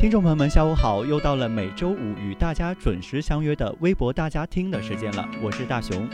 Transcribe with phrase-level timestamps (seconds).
[0.00, 1.04] 听众朋友们，下午好！
[1.04, 6.08] 又到了每周五与大家准时相约的微博大家听的时间了，我是大熊。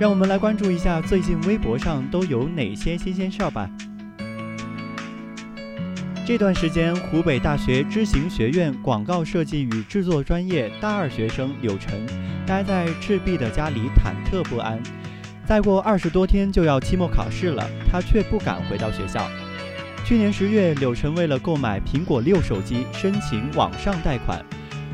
[0.00, 3.70] 让我们来关注一下最近微博上都有哪些新鲜事儿吧。
[6.26, 12.04] 这段时间，湖北大学知行学院广告设计与制作专业大二学生柳晨，
[12.44, 14.82] 待在赤壁的家里忐忑不安。
[15.46, 19.24] 再过二十多天就要期末考试了，他却不敢回到学校。
[20.04, 24.44] 去年十月，柳晨为了购买苹果六手机，申请网上贷款。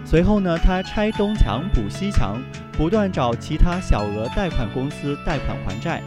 [0.04, 6.00] 随后呢，他拆东墙补西墙，不断找其他小额贷款公司贷款还债，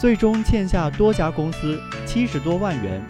[0.00, 3.02] 最终欠下多家公司七十多万元。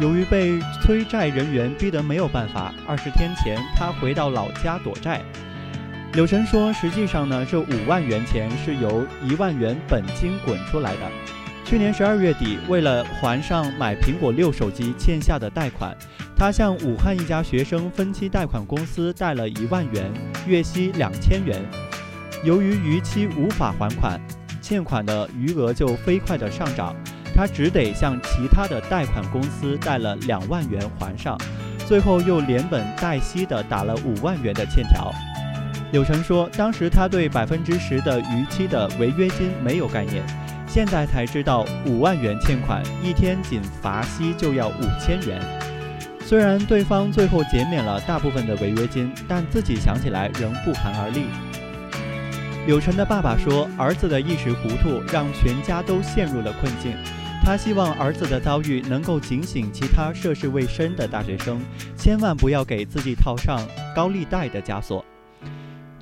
[0.00, 5.20] 由于被催债人员逼得没有办法，二十天前他回到老家躲债。
[6.14, 11.00] 柳晨说：“实际上呢，这五万元钱是由一万元本金滚出来的。”
[11.68, 15.94] 去年十二月底，为了还上买苹果六手机欠下的贷款，
[16.34, 20.10] 他向武汉一家学生分期贷款公司贷了一万元，
[20.46, 21.62] 月息两千元。
[22.42, 24.18] 由于逾期无法还款，
[24.62, 26.96] 欠款的余额就飞快的上涨，
[27.34, 31.38] 他只得向其他的贷款公司贷了两万元还上，
[31.86, 35.12] 最后又连本带息的打了五万元的欠条。
[35.92, 40.24] 柳晨说，当时他对百分之十的逾期的违约金没有概念。
[40.68, 45.40] 现在才知道，五万元欠款，一天仅罚息就要五千元。
[46.24, 51.24] 虽然对方最后减免了大部分的违约金，但自己想起来仍不寒而栗。
[52.66, 56.92] 柳晨的爸爸说：“儿子的一时糊涂，让全家都陷入了困境。
[57.42, 61.62] 他希望儿子的遭遇能够警醒其他涉世未深的大学生，
[61.96, 65.02] 千万不要给自己套上高利贷的枷锁。”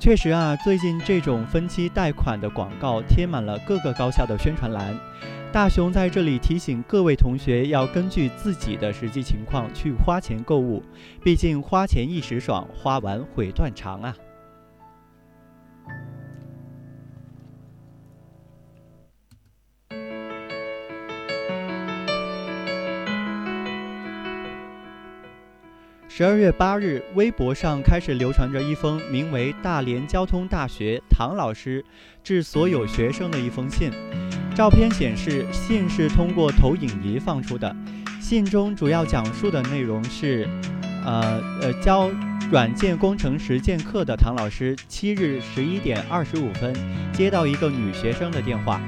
[0.07, 4.97] 确实啊，最近这种分期贷款的广告贴满了各个高校的宣传栏。
[5.51, 10.81] 大熊在这里提醒各位同学，要根据自己的实际情况去花钱购物，
[11.21, 14.15] 毕竟花钱一时爽，花完悔断肠啊。
[26.17, 31.85] 十二月八日，微博上开始流传着一封名为“大连交通大学唐老师
[32.23, 33.91] 致所有学生的一封信”。
[34.57, 37.75] 照片显示，信是通过投影仪放出的。
[38.19, 40.49] 信中主要讲述的内容是：
[41.05, 42.09] 呃呃，教
[42.49, 46.73] 软件工程实践课的唐老师，七日十一点二十五分
[47.13, 48.81] 接到一个女学生的电话，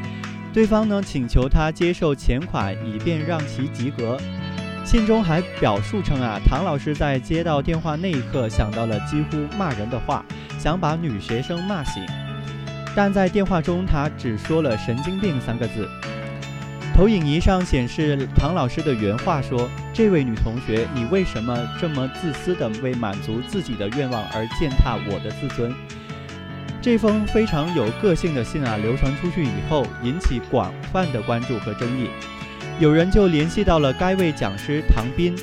[0.52, 4.18] 对方呢请求他接受钱款，以便让其及格。
[4.90, 10.26] 信中还表述称啊，唐老师在接到电话那一刻想到了几乎骂人的话，
[10.58, 12.04] 想把女学生骂醒，
[12.96, 15.88] 但在电话中他只说了“神经病”三个字。
[16.96, 25.72] 投影仪上显示唐老师的原话说：“这位女同学，你为什么这么自私的为满足自己的愿望而践踏我的自尊？”
[26.82, 32.10] 这封非常有个性的信啊，流传出去以后，引起广泛的关注和争议。
[32.80, 35.36] 有人就联系到了该位讲师唐斌，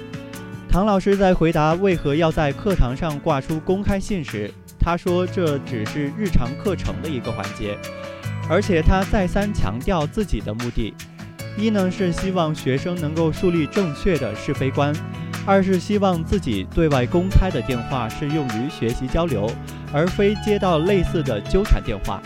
[0.70, 7.76] 唐老师在回答为何要在课堂上挂出公开信时，他说这只是日常课程的一个环节，
[8.48, 10.94] 而且他再三强调自己的目的：
[11.58, 14.94] 一呢是希望学生能够树立正确的是非观；
[15.44, 19.46] 二是希望自己对外公开的电话是用于学习交流，
[19.92, 22.18] 而非接到类似的纠缠电话。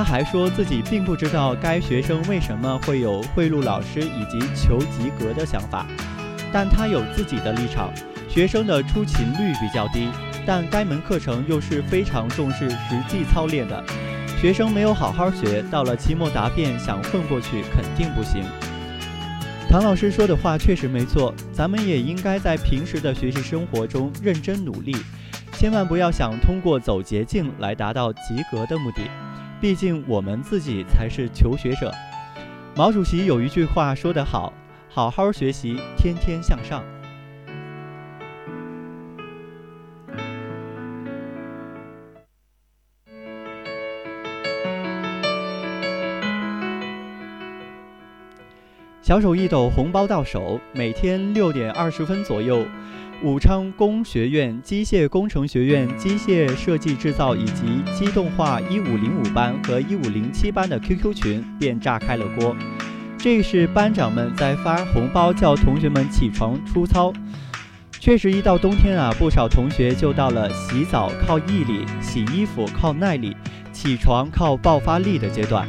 [0.00, 5.86] 他还说自己并不知道该学生为什么会有贿赂老师以及求及格的想法，
[6.50, 7.92] 但他有自己的立场。
[8.26, 10.08] 学生的出勤率比较低，
[10.46, 13.84] 但该门课程又是非常重视实际操练的。
[14.40, 18.42] 学生没有好好学，到了期末答辩想混过去肯定不行。
[19.68, 24.96] 唐老师说的话确实没错，咱们也应该在平时的学习生活中认真努力，
[25.52, 29.02] 千万不要想通过走捷径来达到及格的目的。
[29.60, 31.92] 毕竟我们自己才是求学者。
[32.74, 34.52] 毛主席有一句话说得好
[34.88, 36.82] 好好学习天天向上。
[49.02, 52.64] 小手一抖红包到手每天六点二十分左右
[53.22, 62.56] 武昌工学院机械工程学院机械设计制造以及机动化一五零五班和一五零七班的 QQ 群便炸开了锅。
[63.18, 67.12] 这是班长们在发红包叫同学们起床出操。
[67.92, 73.36] 确实，一到冬天啊，不少同学就到了洗澡靠毅力、洗衣服靠耐力、
[73.70, 75.68] 起床靠爆发力的阶段。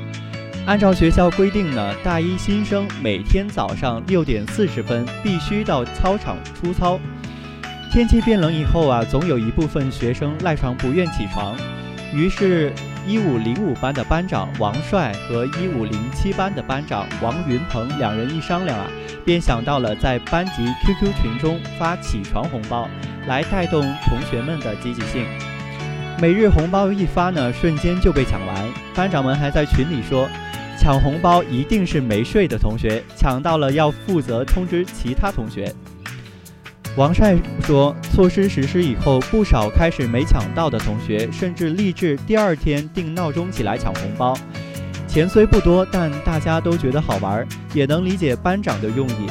[0.65, 6.97] 按照学校规定呢，大一新生每天早上六点四十分必须到操场出操。
[7.91, 11.55] 天气变冷以后啊，总有一部分学生赖床不愿起床，
[12.13, 12.73] 于是。
[13.07, 18.85] 一五零五班的班长王帅和一五零七班的班长王云鹏两人一商量啊，
[19.25, 22.87] 便想到了在班级 QQ 群中发起床红包，
[23.25, 25.25] 来带动同学们的积极性。
[26.21, 28.69] 每日红包一发呢，瞬间就被抢完。
[28.93, 30.29] 班长们还在群里说，
[30.77, 35.73] 抢红包一定是没睡的同学，抢到了要负责通知其他同学。
[36.97, 44.37] 王帅说：“措施实施以后，不少开始没抢到的同学，甚至立志第二天定闹钟起来抢红包。
[45.07, 49.27] 钱虽不多，但大家都觉得好玩，也能理解班长的用意。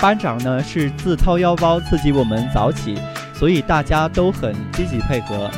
[0.00, 2.96] 班长呢是自掏腰包刺激我们早起，
[3.34, 5.50] 所以大家都很积极配合。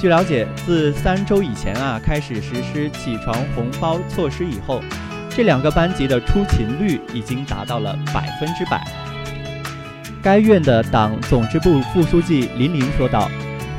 [0.00, 4.80] 据了解，自三周以前啊开始实施起床红包措施以后，
[5.28, 8.84] 这两个班级的出勤率已经达到了百分之百。”
[10.22, 13.30] 该院的党总支部副书记林林说道：“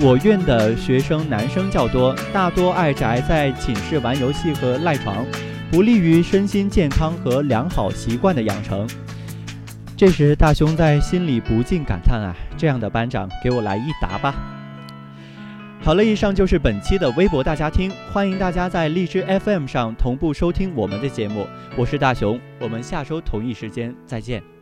[0.01, 5.23] 我院的学生男生较多，大多爱宅在寝室玩游戏和赖床，
[5.71, 8.87] 不利于身心健康和良好习惯的养成。”
[9.95, 14.33] 这时，大雄在心里不禁感叹：“啊，这样的班长，给我来一打吧！”
[15.83, 21.45] 好了，以上就是本期的微博大家听，欢迎大家在荔枝 FM 上同步收听我们的节目。
[21.75, 24.60] 我是大雄，我们下周同一时间再见。